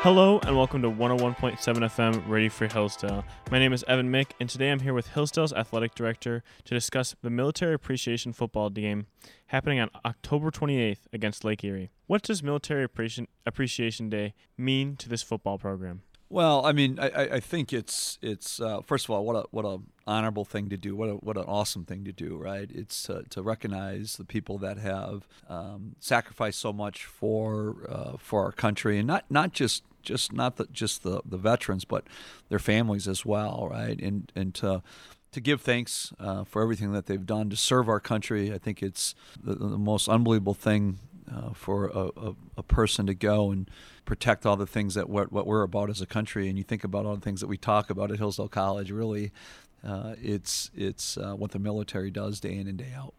[0.00, 3.24] Hello and welcome to 101.7 FM Radio Free Hillsdale.
[3.50, 7.16] My name is Evan Mick, and today I'm here with Hillsdale's athletic director to discuss
[7.22, 9.06] the Military Appreciation Football game
[9.46, 11.90] happening on October 28th against Lake Erie.
[12.06, 16.02] What does Military Appreciation Day mean to this football program?
[16.28, 19.64] Well, I mean, I, I think it's it's uh, first of all, what a what
[19.64, 19.78] a
[20.08, 20.96] honorable thing to do.
[20.96, 22.68] What a what an awesome thing to do, right?
[22.74, 28.44] It's uh, to recognize the people that have um, sacrificed so much for uh, for
[28.44, 32.04] our country, and not not just just not the, just the the veterans, but
[32.48, 34.00] their families as well, right?
[34.00, 34.82] And and to
[35.30, 38.52] to give thanks uh, for everything that they've done to serve our country.
[38.52, 40.98] I think it's the, the most unbelievable thing
[41.56, 43.70] for a, a, a, person to go and
[44.04, 46.48] protect all the things that what, what we're about as a country.
[46.48, 48.90] And you think about all the things that we talk about at Hillsdale College.
[48.90, 49.32] Really,
[49.86, 53.14] uh, it's it's uh, what the military does day in and day out.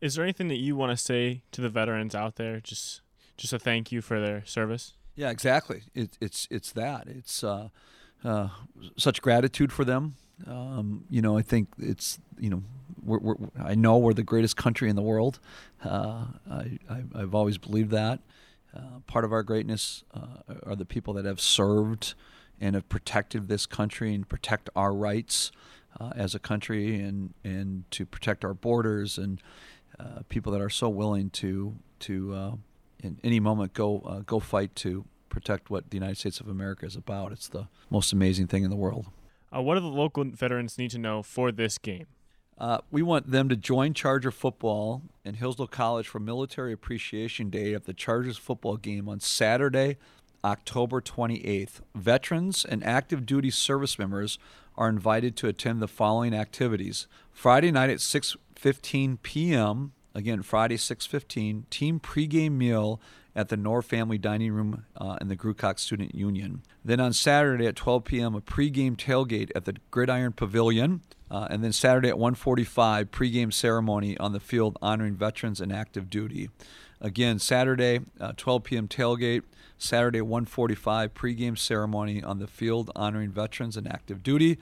[0.00, 2.60] Is there anything that you want to say to the veterans out there?
[2.60, 3.00] Just
[3.36, 4.94] just a thank you for their service.
[5.14, 5.82] Yeah, exactly.
[5.94, 7.08] It, it's it's that.
[7.08, 7.68] It's uh,
[8.24, 8.48] uh,
[8.96, 10.14] such gratitude for them.
[10.46, 12.62] Um, you know, I think it's you know,
[13.08, 15.40] we're, we're, I know we're the greatest country in the world.
[15.84, 16.78] Uh, I,
[17.14, 18.20] have always believed that.
[18.76, 22.14] Uh, part of our greatness uh, are the people that have served
[22.60, 25.50] and have protected this country and protect our rights
[25.98, 29.40] uh, as a country and and to protect our borders and
[29.98, 32.58] uh, people that are so willing to to
[33.02, 36.96] in any moment go go fight to protect what the United States of America is
[36.96, 37.32] about.
[37.32, 39.06] It's the most amazing thing in the world.
[39.54, 42.06] Uh, what do the local veterans need to know for this game?
[42.58, 47.72] Uh, we want them to join Charger football in Hillsdale College for Military Appreciation Day
[47.72, 49.96] at the Chargers football game on Saturday,
[50.44, 51.80] October 28th.
[51.94, 54.38] Veterans and active duty service members
[54.76, 57.06] are invited to attend the following activities.
[57.30, 59.92] Friday night at 6:15 p.m.
[60.14, 63.00] Again, Friday 6:15 team pregame meal
[63.36, 66.62] at the Knorr Family Dining Room uh, in the Grewcock Student Union.
[66.84, 71.02] Then on Saturday at 12 p.m., a pregame tailgate at the Gridiron Pavilion.
[71.30, 76.08] Uh, and then Saturday at 1:45, pregame ceremony on the field honoring veterans and active
[76.08, 76.50] duty.
[77.00, 78.88] Again, Saturday, uh, 12 p.m.
[78.88, 79.42] tailgate.
[79.76, 84.58] Saturday, 1:45, pregame ceremony on the field honoring veterans and active duty.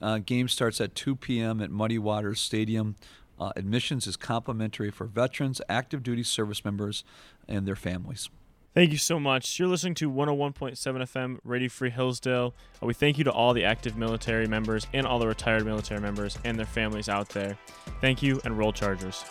[0.00, 1.60] Uh, game starts at 2 p.m.
[1.60, 2.96] at Muddy Waters Stadium.
[3.38, 7.04] Uh, admissions is complimentary for veterans, active duty service members,
[7.48, 8.30] and their families.
[8.74, 9.60] Thank you so much.
[9.60, 12.56] You're listening to 101.7 FM Radio Free Hillsdale.
[12.82, 16.00] Uh, we thank you to all the active military members and all the retired military
[16.00, 17.56] members and their families out there.
[18.00, 19.24] Thank you and roll Chargers.